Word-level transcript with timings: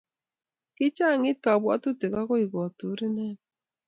kichang'it 0.75 1.37
kabwotutik 1.45 2.13
akoi 2.21 2.45
kotur 2.53 2.97
inendet 3.07 3.39